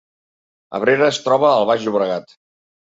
[0.79, 2.39] Abrera es troba al Baix Llobregat